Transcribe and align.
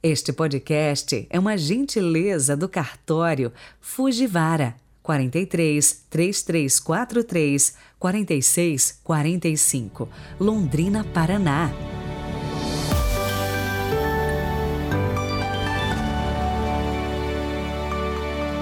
Este 0.00 0.32
podcast 0.32 1.26
é 1.28 1.40
uma 1.40 1.58
gentileza 1.58 2.56
do 2.56 2.68
cartório 2.68 3.52
Fujivara 3.80 4.76
43 5.02 6.04
3343 6.08 7.74
46 7.98 9.00
45, 9.02 10.08
Londrina, 10.38 11.02
Paraná. 11.02 11.72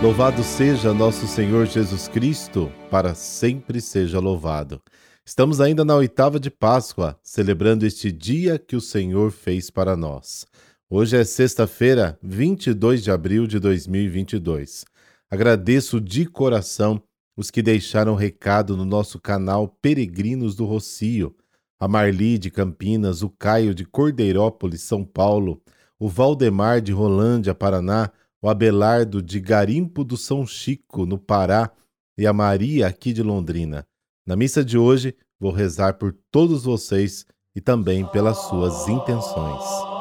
Louvado 0.02 0.42
seja 0.42 0.94
nosso 0.94 1.26
Senhor 1.26 1.66
Jesus 1.66 2.08
Cristo, 2.08 2.72
para 2.90 3.14
sempre 3.14 3.82
seja 3.82 4.18
louvado. 4.18 4.80
Estamos 5.22 5.60
ainda 5.60 5.84
na 5.84 5.96
oitava 5.96 6.40
de 6.40 6.50
Páscoa, 6.50 7.18
celebrando 7.22 7.84
este 7.84 8.10
dia 8.10 8.58
que 8.58 8.74
o 8.74 8.80
Senhor 8.80 9.30
fez 9.30 9.68
para 9.68 9.94
nós. 9.94 10.46
Hoje 10.88 11.16
é 11.16 11.24
sexta-feira, 11.24 12.16
22 12.22 13.02
de 13.02 13.10
abril 13.10 13.44
de 13.48 13.58
2022. 13.58 14.84
Agradeço 15.28 16.00
de 16.00 16.26
coração 16.26 17.02
os 17.36 17.50
que 17.50 17.60
deixaram 17.60 18.14
recado 18.14 18.76
no 18.76 18.84
nosso 18.84 19.18
canal 19.18 19.66
Peregrinos 19.66 20.54
do 20.54 20.64
Rocio, 20.64 21.34
a 21.80 21.88
Marli 21.88 22.38
de 22.38 22.52
Campinas, 22.52 23.20
o 23.22 23.28
Caio 23.28 23.74
de 23.74 23.84
Cordeirópolis, 23.84 24.82
São 24.82 25.04
Paulo, 25.04 25.60
o 25.98 26.08
Valdemar 26.08 26.80
de 26.80 26.92
Rolândia, 26.92 27.52
Paraná, 27.52 28.12
o 28.40 28.48
Abelardo 28.48 29.20
de 29.20 29.40
Garimpo 29.40 30.04
do 30.04 30.16
São 30.16 30.46
Chico, 30.46 31.04
no 31.04 31.18
Pará, 31.18 31.68
e 32.16 32.28
a 32.28 32.32
Maria 32.32 32.86
aqui 32.86 33.12
de 33.12 33.24
Londrina. 33.24 33.84
Na 34.24 34.36
missa 34.36 34.64
de 34.64 34.78
hoje, 34.78 35.16
vou 35.40 35.50
rezar 35.50 35.94
por 35.94 36.16
todos 36.30 36.62
vocês 36.62 37.26
e 37.56 37.60
também 37.60 38.06
pelas 38.06 38.38
suas 38.38 38.86
intenções. 38.86 39.95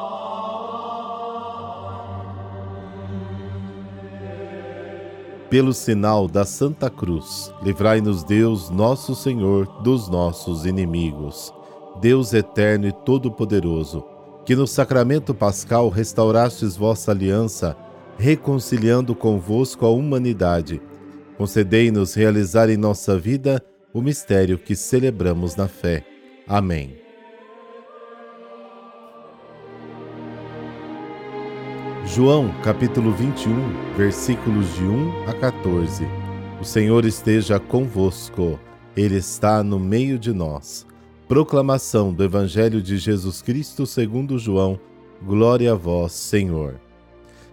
Pelo 5.48 5.72
sinal 5.72 6.26
da 6.26 6.44
Santa 6.44 6.90
Cruz, 6.90 7.52
livrai-nos 7.62 8.24
Deus, 8.24 8.68
nosso 8.68 9.14
Senhor, 9.14 9.66
dos 9.80 10.08
nossos 10.08 10.66
inimigos. 10.66 11.54
Deus 12.00 12.34
eterno 12.34 12.88
e 12.88 12.92
todo-poderoso, 12.92 14.04
que 14.44 14.56
no 14.56 14.66
sacramento 14.66 15.32
pascal 15.32 15.88
restaurastes 15.88 16.76
vossa 16.76 17.12
aliança, 17.12 17.76
reconciliando 18.18 19.14
convosco 19.14 19.86
a 19.86 19.88
humanidade. 19.88 20.82
Concedei-nos 21.38 22.14
realizar 22.14 22.68
em 22.68 22.76
nossa 22.76 23.16
vida 23.16 23.62
o 23.94 24.02
mistério 24.02 24.58
que 24.58 24.74
celebramos 24.74 25.54
na 25.54 25.68
fé. 25.68 26.04
Amém. 26.48 27.05
João 32.16 32.50
capítulo 32.62 33.12
21, 33.12 33.94
versículos 33.94 34.74
de 34.74 34.82
1 34.84 35.28
a 35.28 35.34
14. 35.34 36.08
O 36.58 36.64
Senhor 36.64 37.04
esteja 37.04 37.60
convosco, 37.60 38.58
Ele 38.96 39.16
está 39.16 39.62
no 39.62 39.78
meio 39.78 40.18
de 40.18 40.32
nós. 40.32 40.86
Proclamação 41.28 42.14
do 42.14 42.24
Evangelho 42.24 42.80
de 42.80 42.96
Jesus 42.96 43.42
Cristo 43.42 43.84
segundo 43.84 44.38
João. 44.38 44.80
Glória 45.22 45.72
a 45.72 45.74
vós, 45.74 46.12
Senhor. 46.12 46.80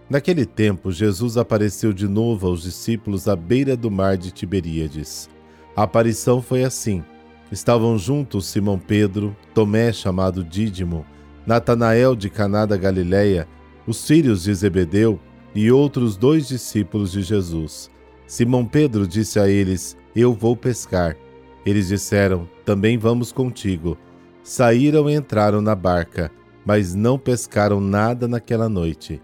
Naquele 0.08 0.46
tempo, 0.46 0.90
Jesus 0.90 1.36
apareceu 1.36 1.92
de 1.92 2.08
novo 2.08 2.46
aos 2.46 2.62
discípulos 2.62 3.28
à 3.28 3.36
beira 3.36 3.76
do 3.76 3.90
mar 3.90 4.16
de 4.16 4.30
Tiberíades. 4.30 5.28
A 5.76 5.82
aparição 5.82 6.40
foi 6.40 6.64
assim. 6.64 7.04
Estavam 7.52 7.98
juntos 7.98 8.46
Simão 8.46 8.78
Pedro, 8.78 9.36
Tomé 9.52 9.92
chamado 9.92 10.42
Dídimo, 10.42 11.04
Natanael 11.46 12.16
de 12.16 12.30
Caná 12.30 12.64
da 12.64 12.78
Galileia, 12.78 13.46
os 13.86 14.06
filhos 14.06 14.44
de 14.44 14.54
Zebedeu 14.54 15.18
e 15.54 15.70
outros 15.70 16.16
dois 16.16 16.48
discípulos 16.48 17.12
de 17.12 17.22
Jesus. 17.22 17.90
Simão 18.26 18.64
Pedro 18.64 19.06
disse 19.06 19.38
a 19.38 19.48
eles: 19.48 19.96
Eu 20.14 20.32
vou 20.32 20.56
pescar. 20.56 21.16
Eles 21.64 21.88
disseram: 21.88 22.48
Também 22.64 22.98
vamos 22.98 23.32
contigo. 23.32 23.96
Saíram 24.42 25.08
e 25.08 25.14
entraram 25.14 25.60
na 25.60 25.74
barca, 25.74 26.30
mas 26.64 26.94
não 26.94 27.18
pescaram 27.18 27.80
nada 27.80 28.28
naquela 28.28 28.68
noite. 28.68 29.20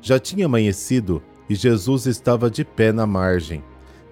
Já 0.00 0.18
tinha 0.18 0.46
amanhecido 0.46 1.22
e 1.48 1.54
Jesus 1.54 2.06
estava 2.06 2.50
de 2.50 2.64
pé 2.64 2.92
na 2.92 3.06
margem. 3.06 3.62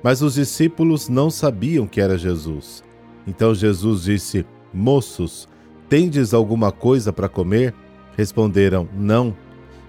Mas 0.02 0.20
os 0.20 0.34
discípulos 0.34 1.08
não 1.08 1.30
sabiam 1.30 1.86
que 1.86 2.00
era 2.00 2.18
Jesus. 2.18 2.82
Então 3.26 3.54
Jesus 3.54 4.04
disse: 4.04 4.44
Moços, 4.72 5.48
tendes 5.88 6.34
alguma 6.34 6.72
coisa 6.72 7.12
para 7.12 7.28
comer? 7.28 7.74
Responderam: 8.16 8.88
Não. 8.94 9.34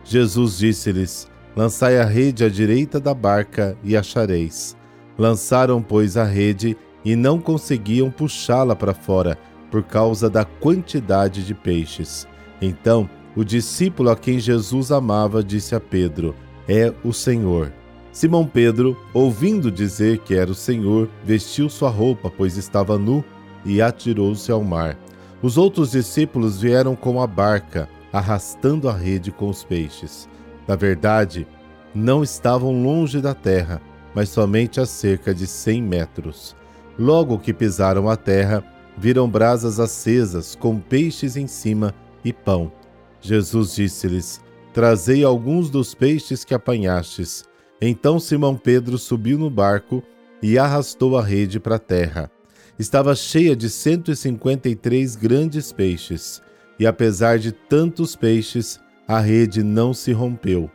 Jesus 0.03 0.57
disse-lhes: 0.57 1.27
Lançai 1.55 1.99
a 1.99 2.05
rede 2.05 2.43
à 2.43 2.49
direita 2.49 2.99
da 2.99 3.13
barca 3.13 3.77
e 3.83 3.95
achareis. 3.95 4.75
Lançaram, 5.17 5.81
pois, 5.81 6.17
a 6.17 6.23
rede 6.23 6.75
e 7.05 7.15
não 7.15 7.39
conseguiam 7.39 8.09
puxá-la 8.09 8.75
para 8.75 8.93
fora 8.93 9.37
por 9.69 9.83
causa 9.83 10.29
da 10.29 10.45
quantidade 10.45 11.45
de 11.45 11.53
peixes. 11.53 12.27
Então, 12.61 13.09
o 13.35 13.43
discípulo 13.43 14.09
a 14.09 14.15
quem 14.15 14.39
Jesus 14.39 14.91
amava 14.91 15.43
disse 15.43 15.75
a 15.75 15.79
Pedro: 15.79 16.35
É 16.67 16.93
o 17.03 17.11
Senhor. 17.11 17.71
Simão 18.11 18.45
Pedro, 18.45 18.95
ouvindo 19.13 19.71
dizer 19.71 20.19
que 20.19 20.35
era 20.35 20.51
o 20.51 20.55
Senhor, 20.55 21.09
vestiu 21.23 21.67
sua 21.67 21.89
roupa, 21.89 22.29
pois 22.29 22.57
estava 22.57 22.97
nu, 22.97 23.25
e 23.65 23.81
atirou-se 23.81 24.51
ao 24.51 24.63
mar. 24.63 24.95
Os 25.41 25.57
outros 25.57 25.91
discípulos 25.91 26.61
vieram 26.61 26.95
com 26.95 27.19
a 27.19 27.25
barca 27.25 27.89
arrastando 28.13 28.87
a 28.87 28.93
rede 28.93 29.31
com 29.31 29.49
os 29.49 29.63
peixes. 29.63 30.29
Na 30.67 30.75
verdade, 30.75 31.47
não 31.93 32.23
estavam 32.23 32.83
longe 32.83 33.19
da 33.19 33.33
terra, 33.33 33.81
mas 34.13 34.29
somente 34.29 34.79
a 34.79 34.85
cerca 34.85 35.33
de 35.33 35.47
cem 35.47 35.81
metros. 35.81 36.55
Logo 36.97 37.39
que 37.39 37.51
pisaram 37.51 38.07
a 38.07 38.15
terra, 38.15 38.63
viram 38.95 39.27
brasas 39.27 39.79
acesas 39.79 40.55
com 40.55 40.79
peixes 40.79 41.35
em 41.35 41.47
cima 41.47 41.93
e 42.23 42.31
pão. 42.31 42.71
Jesus 43.19 43.73
disse-lhes: 43.73 44.39
Trazei 44.71 45.23
alguns 45.23 45.71
dos 45.71 45.95
peixes 45.95 46.45
que 46.45 46.53
apanhastes. 46.53 47.45
Então 47.81 48.19
Simão 48.19 48.55
Pedro 48.55 48.97
subiu 48.99 49.39
no 49.39 49.49
barco 49.49 50.03
e 50.41 50.57
arrastou 50.57 51.17
a 51.17 51.23
rede 51.23 51.59
para 51.59 51.75
a 51.75 51.79
terra. 51.79 52.29
Estava 52.77 53.15
cheia 53.15 53.55
de 53.55 53.69
cento 53.69 54.11
e 54.11 54.15
cinquenta 54.15 54.69
e 54.69 54.75
três 54.75 55.15
grandes 55.15 55.71
peixes 55.71 56.41
e 56.83 56.85
apesar 56.85 57.39
de 57.39 57.53
tantos 57.53 58.13
peixes, 58.13 58.77
a 59.07 59.17
rede 59.21 59.63
não 59.63 59.93
se 59.93 60.11
rompeu. 60.11 60.69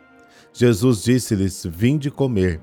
Jesus 0.55 1.03
disse-lhes: 1.03 1.67
Vinde 1.71 2.11
comer. 2.11 2.63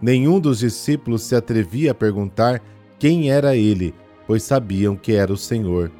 Nenhum 0.00 0.40
dos 0.40 0.60
discípulos 0.60 1.20
se 1.20 1.34
atrevia 1.34 1.90
a 1.90 1.94
perguntar 1.94 2.62
quem 2.98 3.30
era 3.30 3.54
ele, 3.54 3.94
pois 4.26 4.44
sabiam 4.44 4.96
que 4.96 5.12
era 5.12 5.30
o 5.30 5.36
Senhor. 5.36 5.92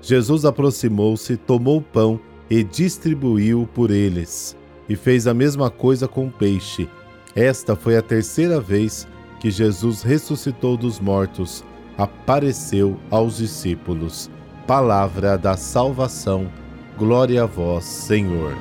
Jesus 0.00 0.44
aproximou-se, 0.44 1.36
tomou 1.36 1.78
o 1.78 1.82
pão 1.82 2.20
e 2.48 2.62
distribuiu 2.62 3.68
por 3.74 3.90
eles, 3.90 4.56
e 4.88 4.94
fez 4.94 5.26
a 5.26 5.34
mesma 5.34 5.70
coisa 5.70 6.06
com 6.06 6.28
o 6.28 6.32
peixe. 6.32 6.88
Esta 7.34 7.74
foi 7.74 7.96
a 7.96 8.02
terceira 8.02 8.60
vez 8.60 9.08
que 9.40 9.50
Jesus 9.50 10.02
ressuscitou 10.02 10.76
dos 10.76 11.00
mortos, 11.00 11.64
apareceu 11.98 12.96
aos 13.10 13.38
discípulos. 13.38 14.30
Palavra 14.66 15.36
da 15.36 15.58
salvação. 15.58 16.50
Glória 16.96 17.42
a 17.42 17.46
vós, 17.46 17.84
Senhor. 17.84 18.56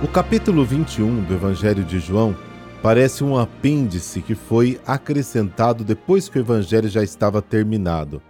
O 0.00 0.06
capítulo 0.06 0.64
21 0.64 1.24
do 1.24 1.34
Evangelho 1.34 1.82
de 1.82 1.98
João 1.98 2.36
parece 2.80 3.24
um 3.24 3.36
apêndice 3.36 4.22
que 4.22 4.36
foi 4.36 4.80
acrescentado 4.86 5.82
depois 5.82 6.28
que 6.28 6.38
o 6.38 6.40
Evangelho 6.40 6.88
já 6.88 7.02
estava 7.02 7.42
terminado. 7.42 8.22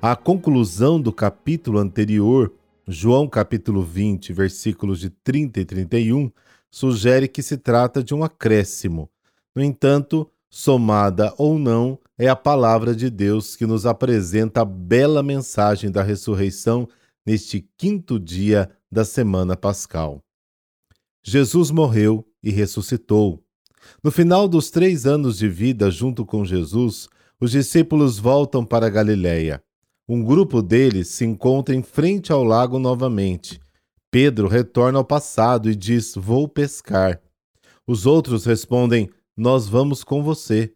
A 0.00 0.16
conclusão 0.16 0.98
do 0.98 1.12
capítulo 1.12 1.78
anterior, 1.78 2.50
João 2.88 3.28
capítulo 3.28 3.82
20, 3.82 4.32
versículos 4.32 4.98
de 4.98 5.10
30 5.10 5.60
e 5.60 5.64
31, 5.66 6.32
sugere 6.70 7.26
que 7.26 7.42
se 7.42 7.56
trata 7.56 8.02
de 8.02 8.14
um 8.14 8.22
acréscimo. 8.22 9.10
No 9.54 9.62
entanto, 9.62 10.30
somada 10.48 11.34
ou 11.36 11.58
não, 11.58 11.98
é 12.16 12.28
a 12.28 12.36
palavra 12.36 12.94
de 12.94 13.10
Deus 13.10 13.56
que 13.56 13.66
nos 13.66 13.86
apresenta 13.86 14.62
a 14.62 14.64
bela 14.64 15.22
mensagem 15.22 15.90
da 15.90 16.02
ressurreição 16.02 16.88
neste 17.26 17.66
quinto 17.76 18.18
dia 18.18 18.70
da 18.90 19.04
semana 19.04 19.56
pascal. 19.56 20.22
Jesus 21.22 21.70
morreu 21.70 22.26
e 22.42 22.50
ressuscitou. 22.50 23.42
No 24.02 24.10
final 24.10 24.46
dos 24.46 24.70
três 24.70 25.06
anos 25.06 25.38
de 25.38 25.48
vida 25.48 25.90
junto 25.90 26.24
com 26.24 26.44
Jesus, 26.44 27.08
os 27.40 27.50
discípulos 27.50 28.18
voltam 28.18 28.64
para 28.64 28.90
Galiléia. 28.90 29.62
Um 30.08 30.22
grupo 30.22 30.60
deles 30.60 31.08
se 31.08 31.24
encontra 31.24 31.74
em 31.74 31.82
frente 31.82 32.32
ao 32.32 32.44
lago 32.44 32.78
novamente 32.78 33.60
Pedro 34.10 34.48
retorna 34.48 34.98
ao 34.98 35.04
passado 35.04 35.70
e 35.70 35.74
diz: 35.74 36.14
Vou 36.14 36.48
pescar. 36.48 37.20
Os 37.86 38.06
outros 38.06 38.44
respondem: 38.44 39.10
Nós 39.36 39.68
vamos 39.68 40.02
com 40.02 40.22
você. 40.22 40.72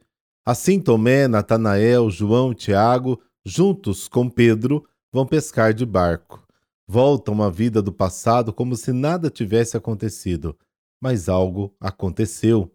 Assim 0.47 0.81
Tomé, 0.81 1.27
Natanael, 1.27 2.11
João 2.11 2.53
Tiago 2.55 3.21
juntos 3.45 4.09
com 4.09 4.29
Pedro, 4.29 4.87
vão 5.13 5.27
pescar 5.27 5.75
de 5.75 5.85
barco. 5.85 6.43
Voltam 6.87 7.43
à 7.43 7.51
vida 7.51 7.83
do 7.83 7.93
passado 7.93 8.53
como 8.53 8.77
se 8.77 8.93
nada 8.93 9.31
tivesse 9.31 9.77
acontecido. 9.77 10.57
Mas 11.01 11.29
algo 11.29 11.75
aconteceu. 11.79 12.73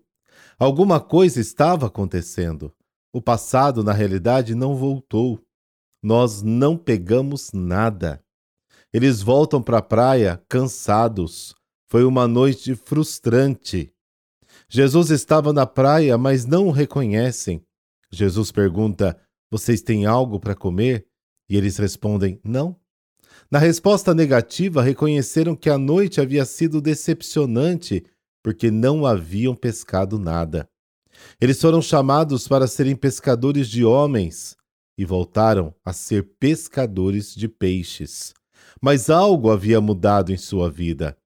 Alguma 0.58 1.00
coisa 1.00 1.40
estava 1.40 1.88
acontecendo. 1.88 2.72
O 3.12 3.22
passado, 3.22 3.84
na 3.84 3.92
realidade, 3.92 4.54
não 4.54 4.76
voltou. 4.76 5.40
Nós 6.02 6.42
não 6.42 6.78
pegamos 6.78 7.52
nada. 7.52 8.24
Eles 8.94 9.22
voltam 9.22 9.62
para 9.62 9.78
a 9.78 9.82
praia 9.84 10.42
cansados. 10.50 11.54
Foi 11.90 12.04
uma 12.04 12.28
noite 12.28 12.76
frustrante. 12.76 13.94
Jesus 14.68 15.12
estava 15.12 15.54
na 15.54 15.66
praia, 15.66 16.18
mas 16.18 16.46
não 16.46 16.68
o 16.68 16.72
reconhecem. 16.72 17.64
Jesus 18.12 18.52
pergunta: 18.52 19.20
Vocês 19.52 19.82
têm 19.82 20.06
algo 20.06 20.40
para 20.40 20.56
comer? 20.56 21.06
E 21.48 21.56
eles 21.56 21.78
respondem: 21.78 22.40
Não. 22.44 22.76
Na 23.52 23.60
resposta 23.60 24.14
negativa, 24.14 24.82
reconheceram 24.82 25.56
que 25.56 25.70
a 25.70 25.78
noite 25.78 26.20
havia 26.20 26.46
sido 26.46 26.82
decepcionante 26.82 28.04
porque 28.44 28.72
não 28.72 29.06
haviam 29.06 29.56
pescado 29.56 30.18
nada. 30.18 30.68
Eles 31.40 31.60
foram 31.60 31.82
chamados 31.82 32.48
para 32.48 32.68
serem 32.68 32.96
pescadores 32.96 33.68
de 33.68 33.84
homens 33.84 34.56
e 34.98 35.06
voltaram 35.06 35.74
a 35.84 35.94
ser 35.94 36.24
pescadores 36.40 37.34
de 37.36 37.48
peixes. 37.48 38.34
Mas 38.82 39.10
algo 39.10 39.52
havia 39.52 39.82
mudado 39.82 40.32
em 40.32 40.38
sua 40.38 40.70
vida. 40.70 41.18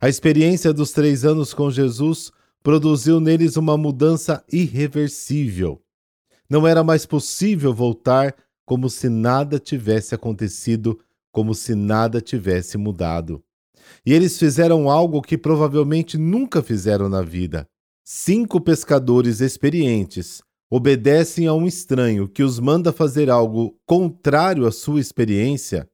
A 0.00 0.08
experiência 0.08 0.72
dos 0.72 0.92
três 0.92 1.24
anos 1.24 1.52
com 1.52 1.70
Jesus 1.70 2.30
produziu 2.62 3.18
neles 3.20 3.56
uma 3.56 3.76
mudança 3.76 4.44
irreversível. 4.52 5.82
Não 6.48 6.66
era 6.66 6.84
mais 6.84 7.06
possível 7.06 7.72
voltar 7.74 8.34
como 8.64 8.90
se 8.90 9.08
nada 9.08 9.58
tivesse 9.58 10.14
acontecido, 10.14 10.98
como 11.32 11.54
se 11.54 11.74
nada 11.74 12.20
tivesse 12.20 12.76
mudado. 12.76 13.42
E 14.04 14.12
eles 14.12 14.38
fizeram 14.38 14.90
algo 14.90 15.22
que 15.22 15.38
provavelmente 15.38 16.18
nunca 16.18 16.62
fizeram 16.62 17.08
na 17.08 17.22
vida. 17.22 17.66
Cinco 18.04 18.60
pescadores 18.60 19.40
experientes 19.40 20.42
obedecem 20.70 21.46
a 21.46 21.54
um 21.54 21.66
estranho 21.66 22.28
que 22.28 22.42
os 22.42 22.60
manda 22.60 22.92
fazer 22.92 23.30
algo 23.30 23.78
contrário 23.86 24.66
à 24.66 24.72
sua 24.72 25.00
experiência. 25.00 25.88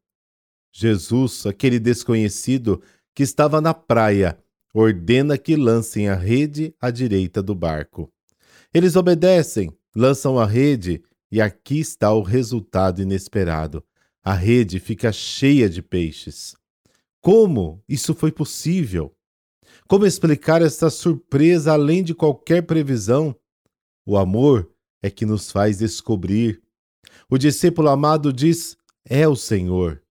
Jesus, 0.77 1.47
aquele 1.47 1.79
desconhecido 1.79 2.83
que 3.15 3.23
estava 3.23 3.61
na 3.61 3.73
praia, 3.73 4.37
ordena 4.75 5.39
que 5.39 5.55
lancem 5.55 6.09
a 6.09 6.17
rede 6.17 6.75
à 6.81 6.91
direita 6.91 7.41
do 7.41 7.55
barco. 7.55 8.13
Eles 8.73 8.97
obedecem, 8.97 9.73
lançam 9.95 10.37
a 10.37 10.45
rede 10.45 11.01
e 11.31 11.41
aqui 11.41 11.79
está 11.79 12.13
o 12.13 12.23
resultado 12.23 13.01
inesperado. 13.01 13.85
A 14.23 14.35
rede 14.35 14.81
fica 14.81 15.13
cheia 15.13 15.71
de 15.71 15.81
peixes. 15.81 16.57
Como 17.21 17.81
isso 17.89 18.13
foi 18.13 18.33
possível? 18.33 19.15
Como 19.87 20.05
explicar 20.05 20.61
essa 20.61 20.91
surpresa 20.91 21.73
além 21.73 22.03
de 22.03 22.15
qualquer 22.15 22.63
previsão? 22.63 23.35
O 24.05 24.17
amor 24.17 24.71
é 25.01 25.09
que 25.09 25.25
nos 25.25 25.53
faz 25.53 25.79
descobrir. 25.79 26.61
O 27.31 27.39
discípulo 27.39 27.89
amado 27.89 28.33
diz: 28.33 28.77
É 29.05 29.29
o 29.29 29.37
Senhor. 29.37 30.04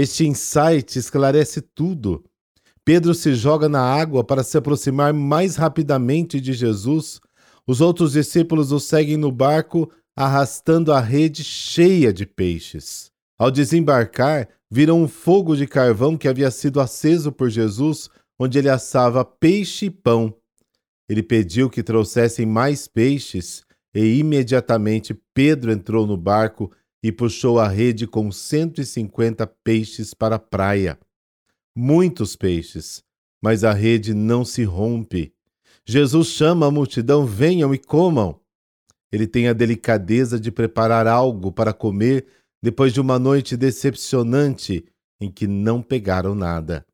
Este 0.00 0.24
insight 0.24 0.96
esclarece 0.96 1.60
tudo. 1.60 2.24
Pedro 2.84 3.12
se 3.16 3.34
joga 3.34 3.68
na 3.68 3.80
água 3.80 4.22
para 4.22 4.44
se 4.44 4.56
aproximar 4.56 5.12
mais 5.12 5.56
rapidamente 5.56 6.40
de 6.40 6.52
Jesus. 6.52 7.20
Os 7.66 7.80
outros 7.80 8.12
discípulos 8.12 8.70
o 8.70 8.78
seguem 8.78 9.16
no 9.16 9.32
barco, 9.32 9.90
arrastando 10.16 10.92
a 10.92 11.00
rede 11.00 11.42
cheia 11.42 12.12
de 12.12 12.24
peixes. 12.24 13.10
Ao 13.36 13.50
desembarcar, 13.50 14.48
viram 14.70 15.02
um 15.02 15.08
fogo 15.08 15.56
de 15.56 15.66
carvão 15.66 16.16
que 16.16 16.28
havia 16.28 16.52
sido 16.52 16.80
aceso 16.80 17.32
por 17.32 17.50
Jesus, 17.50 18.08
onde 18.38 18.56
ele 18.56 18.68
assava 18.68 19.24
peixe 19.24 19.86
e 19.86 19.90
pão. 19.90 20.32
Ele 21.08 21.24
pediu 21.24 21.68
que 21.68 21.82
trouxessem 21.82 22.46
mais 22.46 22.86
peixes, 22.86 23.64
e 23.92 24.20
imediatamente 24.20 25.12
Pedro 25.34 25.72
entrou 25.72 26.06
no 26.06 26.16
barco 26.16 26.70
e 27.02 27.12
puxou 27.12 27.58
a 27.58 27.68
rede 27.68 28.06
com 28.06 28.30
150 28.30 29.46
peixes 29.64 30.14
para 30.14 30.36
a 30.36 30.38
praia 30.38 30.98
muitos 31.78 32.34
peixes, 32.34 33.04
mas 33.40 33.62
a 33.62 33.72
rede 33.72 34.12
não 34.12 34.44
se 34.44 34.64
rompe. 34.64 35.32
Jesus 35.86 36.28
chama 36.28 36.66
a 36.66 36.70
multidão: 36.70 37.24
venham 37.24 37.72
e 37.72 37.78
comam. 37.78 38.40
Ele 39.12 39.28
tem 39.28 39.46
a 39.46 39.52
delicadeza 39.52 40.40
de 40.40 40.50
preparar 40.50 41.06
algo 41.06 41.52
para 41.52 41.72
comer 41.72 42.26
depois 42.60 42.92
de 42.92 43.00
uma 43.00 43.18
noite 43.18 43.56
decepcionante 43.56 44.84
em 45.20 45.30
que 45.30 45.46
não 45.46 45.80
pegaram 45.80 46.34
nada. 46.34 46.84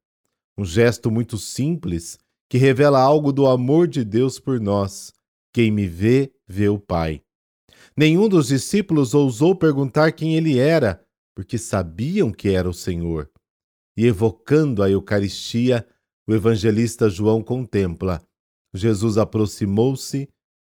Um 0.56 0.64
gesto 0.64 1.10
muito 1.10 1.38
simples 1.38 2.18
que 2.48 2.58
revela 2.58 3.00
algo 3.00 3.32
do 3.32 3.46
amor 3.46 3.88
de 3.88 4.04
Deus 4.04 4.38
por 4.38 4.60
nós. 4.60 5.12
Quem 5.52 5.70
me 5.70 5.88
vê, 5.88 6.30
vê 6.46 6.68
o 6.68 6.78
Pai. 6.78 7.23
Nenhum 7.96 8.28
dos 8.28 8.48
discípulos 8.48 9.14
ousou 9.14 9.54
perguntar 9.54 10.12
quem 10.12 10.36
ele 10.36 10.58
era, 10.58 11.04
porque 11.34 11.58
sabiam 11.58 12.32
que 12.32 12.48
era 12.48 12.68
o 12.68 12.74
Senhor 12.74 13.30
e 13.96 14.06
evocando 14.06 14.82
a 14.82 14.90
Eucaristia, 14.90 15.86
o 16.26 16.34
evangelista 16.34 17.08
João 17.08 17.42
contempla: 17.42 18.22
Jesus 18.74 19.18
aproximou-se, 19.18 20.28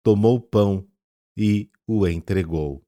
tomou 0.03 0.37
o 0.37 0.41
pão 0.41 0.87
e 1.35 1.69
o 1.87 2.07
entregou. 2.07 2.83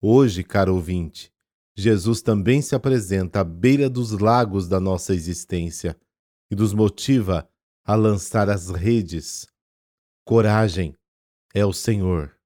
Hoje, 0.00 0.44
caro 0.44 0.74
ouvinte, 0.74 1.32
Jesus 1.76 2.22
também 2.22 2.62
se 2.62 2.74
apresenta 2.74 3.40
à 3.40 3.44
beira 3.44 3.90
dos 3.90 4.12
lagos 4.12 4.68
da 4.68 4.80
nossa 4.80 5.14
existência 5.14 5.98
e 6.50 6.56
nos 6.56 6.72
motiva 6.72 7.48
a 7.84 7.94
lançar 7.94 8.48
as 8.48 8.70
redes. 8.70 9.46
Coragem 10.24 10.94
é 11.54 11.64
o 11.64 11.72
Senhor. 11.72 12.37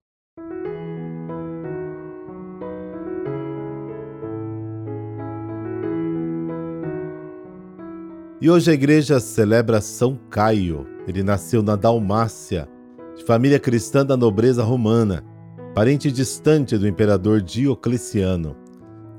E 8.43 8.51
hoje 8.51 8.71
a 8.73 8.75
igreja 8.75 9.21
celebra 9.21 9.81
São 9.81 10.19
Caio. 10.29 10.85
Ele 11.07 11.23
nasceu 11.23 11.63
na 11.63 11.77
Dalmácia, 11.77 12.69
de 13.17 13.25
família 13.25 13.61
cristã 13.61 14.05
da 14.05 14.17
nobreza 14.17 14.65
romana, 14.65 15.25
parente 15.77 16.11
distante 16.11 16.77
do 16.77 16.89
imperador 16.89 17.41
Diocleciano. 17.41 18.57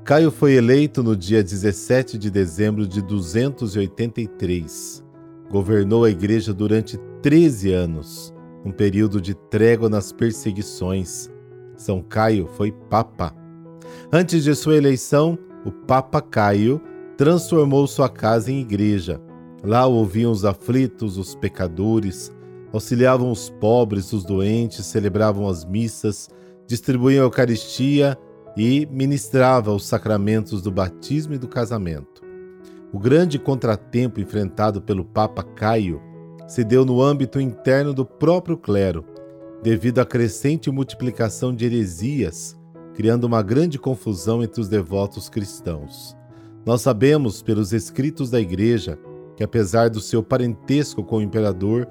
Caio 0.04 0.30
foi 0.30 0.52
eleito 0.52 1.02
no 1.02 1.16
dia 1.16 1.42
17 1.42 2.18
de 2.18 2.30
dezembro 2.30 2.86
de 2.86 3.00
283. 3.00 5.02
Governou 5.50 6.04
a 6.04 6.10
igreja 6.10 6.52
durante 6.52 6.98
13 7.22 7.72
anos, 7.72 8.34
um 8.62 8.70
período 8.70 9.22
de 9.22 9.34
trégua 9.34 9.88
nas 9.88 10.12
perseguições. 10.12 11.30
São 11.78 12.02
Caio 12.02 12.46
foi 12.46 12.72
papa. 12.90 13.34
Antes 14.12 14.44
de 14.44 14.54
sua 14.54 14.76
eleição, 14.76 15.38
o 15.64 15.72
Papa 15.72 16.20
Caio 16.20 16.78
transformou 17.16 17.86
sua 17.86 18.08
casa 18.08 18.50
em 18.50 18.60
igreja. 18.60 19.20
Lá 19.62 19.86
ouviam 19.86 20.30
os 20.30 20.44
aflitos, 20.44 21.16
os 21.16 21.34
pecadores, 21.34 22.32
auxiliavam 22.72 23.30
os 23.30 23.48
pobres, 23.48 24.12
os 24.12 24.24
doentes, 24.24 24.84
celebravam 24.86 25.48
as 25.48 25.64
missas, 25.64 26.28
distribuíam 26.66 27.22
a 27.22 27.26
Eucaristia 27.26 28.18
e 28.56 28.86
ministrava 28.90 29.72
os 29.72 29.86
sacramentos 29.86 30.60
do 30.62 30.70
batismo 30.70 31.34
e 31.34 31.38
do 31.38 31.48
casamento. 31.48 32.22
O 32.92 32.98
grande 32.98 33.38
contratempo 33.38 34.20
enfrentado 34.20 34.80
pelo 34.80 35.04
Papa 35.04 35.42
Caio 35.42 36.00
se 36.46 36.62
deu 36.62 36.84
no 36.84 37.02
âmbito 37.02 37.40
interno 37.40 37.92
do 37.94 38.04
próprio 38.04 38.56
clero, 38.56 39.04
devido 39.62 39.98
à 39.98 40.04
crescente 40.04 40.70
multiplicação 40.70 41.54
de 41.54 41.64
heresias, 41.64 42.56
criando 42.94 43.24
uma 43.24 43.42
grande 43.42 43.78
confusão 43.78 44.42
entre 44.42 44.60
os 44.60 44.68
devotos 44.68 45.28
cristãos. 45.28 46.14
Nós 46.66 46.80
sabemos 46.80 47.42
pelos 47.42 47.72
escritos 47.72 48.30
da 48.30 48.40
Igreja 48.40 48.98
que, 49.36 49.44
apesar 49.44 49.90
do 49.90 50.00
seu 50.00 50.22
parentesco 50.22 51.04
com 51.04 51.18
o 51.18 51.22
imperador, 51.22 51.86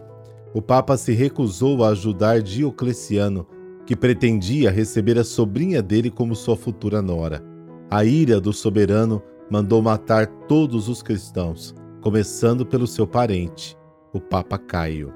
o 0.53 0.61
Papa 0.61 0.97
se 0.97 1.13
recusou 1.13 1.83
a 1.83 1.89
ajudar 1.89 2.41
Diocleciano, 2.41 3.45
que 3.85 3.95
pretendia 3.95 4.71
receber 4.71 5.19
a 5.19 5.23
sobrinha 5.23 5.81
dele 5.81 6.09
como 6.09 6.35
sua 6.35 6.55
futura 6.55 7.01
nora. 7.01 7.43
A 7.89 8.03
ira 8.03 8.39
do 8.39 8.51
soberano 8.51 9.21
mandou 9.49 9.81
matar 9.81 10.25
todos 10.47 10.89
os 10.89 11.03
cristãos, 11.03 11.75
começando 12.01 12.65
pelo 12.65 12.87
seu 12.87 13.05
parente, 13.05 13.77
o 14.11 14.19
Papa 14.19 14.57
Caio. 14.57 15.13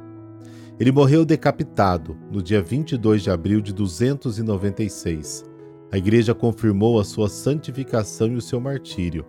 Ele 0.80 0.92
morreu 0.92 1.26
decapitado 1.26 2.16
no 2.32 2.44
dia 2.44 2.62
22 2.62 3.24
de 3.24 3.32
abril 3.32 3.62
de 3.62 3.74
296. 3.74 5.44
A 5.92 5.98
Igreja 5.98 6.36
confirmou 6.36 7.00
a 7.00 7.04
sua 7.04 7.28
santificação 7.28 8.28
e 8.28 8.36
o 8.36 8.42
seu 8.42 8.60
martírio. 8.60 9.26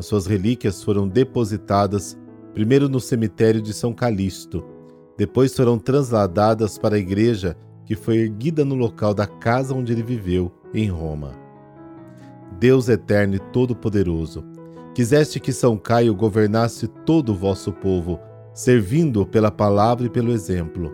As 0.00 0.06
suas 0.06 0.24
relíquias 0.24 0.82
foram 0.82 1.06
depositadas 1.06 2.18
primeiro 2.54 2.88
no 2.88 2.98
cemitério 2.98 3.60
de 3.60 3.74
São 3.74 3.92
Calixto, 3.92 4.64
depois 5.14 5.54
foram 5.54 5.78
transladadas 5.78 6.78
para 6.78 6.96
a 6.96 6.98
igreja 6.98 7.54
que 7.84 7.94
foi 7.94 8.16
erguida 8.16 8.64
no 8.64 8.74
local 8.74 9.12
da 9.12 9.26
casa 9.26 9.74
onde 9.74 9.92
ele 9.92 10.02
viveu, 10.02 10.50
em 10.72 10.88
Roma. 10.88 11.32
Deus 12.58 12.88
eterno 12.88 13.34
e 13.34 13.38
todo-poderoso, 13.52 14.42
quiseste 14.94 15.38
que 15.38 15.52
São 15.52 15.76
Caio 15.76 16.14
governasse 16.14 16.88
todo 17.04 17.32
o 17.32 17.36
vosso 17.36 17.70
povo, 17.70 18.18
servindo 18.54 19.26
pela 19.26 19.50
palavra 19.50 20.06
e 20.06 20.10
pelo 20.10 20.32
exemplo. 20.32 20.90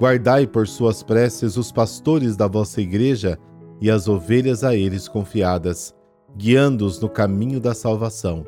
Guardai 0.00 0.46
por 0.46 0.66
suas 0.66 1.02
preces 1.02 1.58
os 1.58 1.70
pastores 1.70 2.34
da 2.34 2.48
vossa 2.48 2.80
igreja 2.80 3.38
e 3.78 3.90
as 3.90 4.08
ovelhas 4.08 4.64
a 4.64 4.74
eles 4.74 5.06
confiadas, 5.06 5.94
guiando-os 6.36 7.00
no 7.00 7.08
caminho 7.08 7.60
da 7.60 7.74
salvação. 7.74 8.46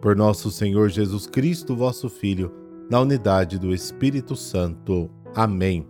Por 0.00 0.16
nosso 0.16 0.50
Senhor 0.50 0.88
Jesus 0.88 1.26
Cristo, 1.26 1.76
vosso 1.76 2.08
Filho, 2.08 2.52
na 2.90 3.00
unidade 3.00 3.58
do 3.58 3.74
Espírito 3.74 4.34
Santo. 4.34 5.10
Amém. 5.34 5.86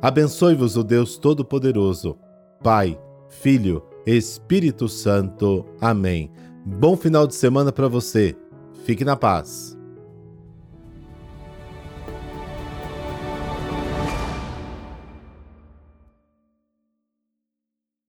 Abençoe-vos 0.00 0.76
o 0.76 0.82
Deus 0.82 1.16
Todo-Poderoso, 1.16 2.16
Pai, 2.62 2.98
Filho, 3.28 3.82
Espírito 4.06 4.88
Santo. 4.88 5.64
Amém. 5.80 6.30
Bom 6.64 6.96
final 6.96 7.26
de 7.26 7.34
semana 7.34 7.70
para 7.70 7.88
você. 7.88 8.36
Fique 8.84 9.04
na 9.04 9.16
paz. 9.16 9.78